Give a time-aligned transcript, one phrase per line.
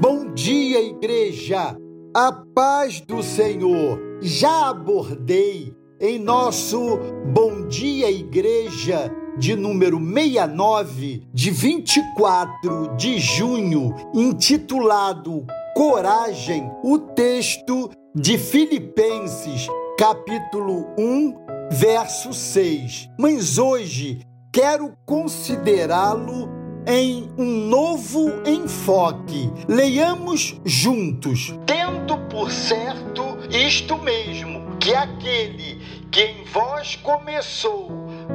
[0.00, 1.76] Bom dia, igreja.
[2.14, 3.98] A paz do Senhor.
[4.22, 6.98] Já abordei em nosso
[7.32, 18.38] Bom Dia Igreja de número 69, de 24 de junho, intitulado Coragem, o texto de
[18.38, 19.66] Filipenses,
[19.98, 21.34] capítulo 1,
[21.72, 23.08] verso 6.
[23.18, 24.20] Mas hoje
[24.52, 29.50] quero considerá-lo em um novo enfoque.
[29.68, 31.54] Leiamos juntos.
[31.66, 37.90] Tendo por certo isto mesmo, que aquele que em vós começou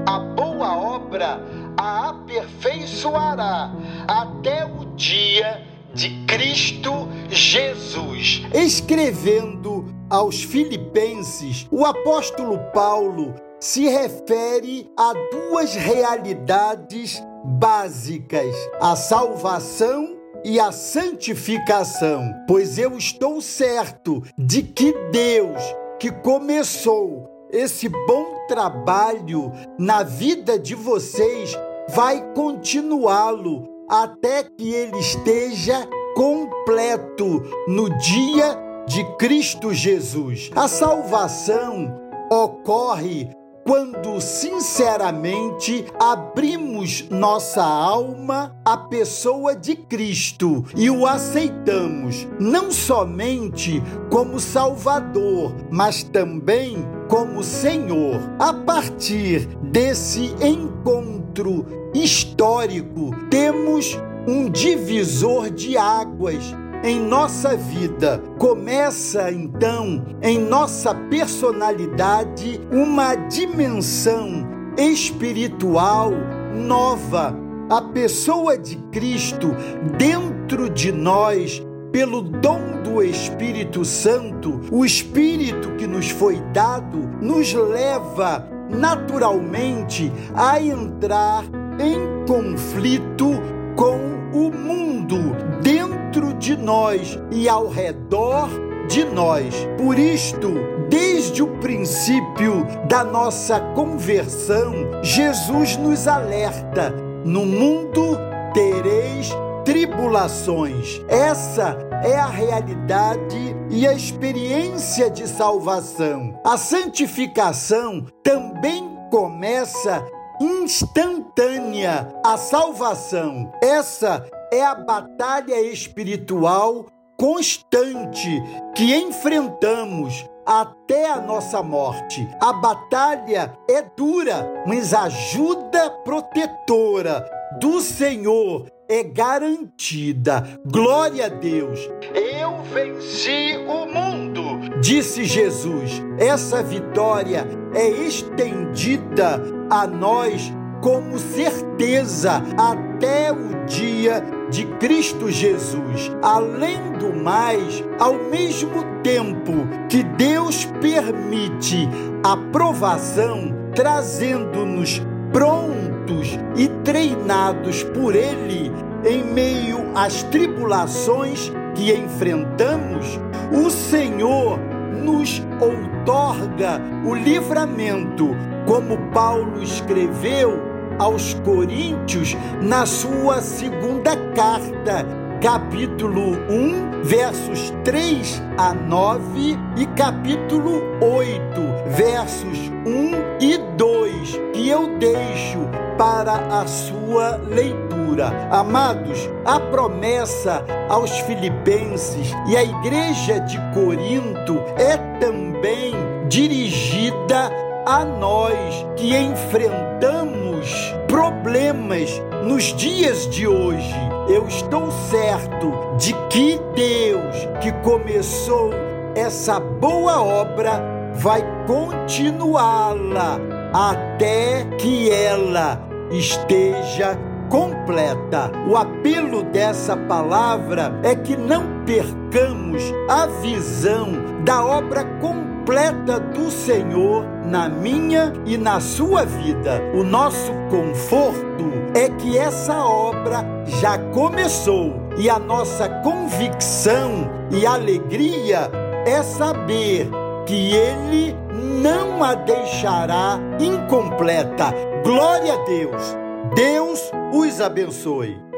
[0.05, 1.41] a boa obra
[1.77, 3.71] a aperfeiçoará
[4.07, 8.43] até o dia de Cristo Jesus.
[8.53, 20.59] Escrevendo aos Filipenses, o apóstolo Paulo se refere a duas realidades básicas: a salvação e
[20.59, 22.33] a santificação.
[22.47, 25.61] Pois eu estou certo de que Deus,
[25.99, 31.57] que começou esse bom trabalho na vida de vocês,
[31.89, 40.49] vai continuá-lo até que ele esteja completo no dia de Cristo Jesus.
[40.55, 41.99] A salvação
[42.31, 43.29] ocorre
[43.63, 54.39] quando sinceramente abrimos nossa alma à pessoa de Cristo e o aceitamos, não somente como
[54.39, 58.19] Salvador, mas também como Senhor.
[58.37, 63.97] A partir desse encontro histórico, temos
[64.27, 68.21] um divisor de águas em nossa vida.
[68.37, 74.45] Começa então em nossa personalidade uma dimensão
[74.77, 76.11] espiritual
[76.53, 77.35] nova.
[77.69, 79.55] A pessoa de Cristo
[79.97, 87.53] dentro de nós pelo dom do Espírito Santo, o Espírito que nos foi dado, nos
[87.53, 91.45] leva naturalmente a entrar
[91.79, 93.31] em conflito
[93.75, 93.97] com
[94.33, 95.17] o mundo
[95.61, 98.49] dentro de nós e ao redor
[98.87, 99.53] de nós.
[99.77, 100.53] Por isto,
[100.89, 106.91] desde o princípio da nossa conversão, Jesus nos alerta:
[107.25, 108.17] no mundo
[108.53, 109.29] tereis
[109.65, 111.01] tribulações.
[111.07, 116.39] Essa é a realidade e a experiência de salvação.
[116.43, 120.05] A santificação também começa
[120.39, 123.51] instantânea a salvação.
[123.61, 126.85] Essa é a batalha espiritual
[127.17, 128.41] constante
[128.75, 132.27] que enfrentamos até a nossa morte.
[132.41, 137.25] A batalha é dura, mas a ajuda protetora
[137.59, 140.43] do Senhor é garantida.
[140.65, 141.79] Glória a Deus.
[142.13, 146.01] Eu venci o mundo, disse Jesus.
[146.19, 149.41] Essa vitória é estendida
[149.73, 156.11] a nós como certeza até o dia de Cristo Jesus.
[156.21, 159.53] Além do mais, ao mesmo tempo
[159.89, 161.89] que Deus permite
[162.23, 165.01] a provação, trazendo-nos
[165.31, 168.71] prontos e treinados por Ele
[169.05, 173.19] em meio às tribulações que enfrentamos,
[173.51, 174.59] o Senhor
[175.03, 178.29] nos outorga o livramento,
[178.65, 180.61] como Paulo escreveu
[180.99, 185.05] aos Coríntios na sua segunda carta,
[185.41, 191.41] capítulo 1, versos 3 a 9 e capítulo 8,
[191.89, 195.59] versos 1 e 2, que eu deixo
[195.97, 198.47] para a sua leitura.
[198.51, 205.93] Amados, a promessa aos filipenses e à igreja de Corinto é também
[206.29, 212.09] dirigida a nós que enfrentamos problemas
[212.43, 213.93] nos dias de hoje.
[214.29, 218.71] Eu estou certo de que Deus, que começou
[219.15, 220.81] essa boa obra,
[221.13, 223.37] vai continuá-la
[223.73, 227.17] até que ela esteja
[227.49, 228.51] completa.
[228.67, 234.13] O apelo dessa palavra é que não percamos a visão
[234.43, 239.81] da obra completa completa do Senhor na minha e na sua vida.
[239.93, 248.69] O nosso conforto é que essa obra já começou e a nossa convicção e alegria
[249.05, 250.09] é saber
[250.45, 251.33] que Ele
[251.81, 254.73] não a deixará incompleta.
[255.01, 256.17] Glória a Deus!
[256.55, 258.52] Deus os abençoe.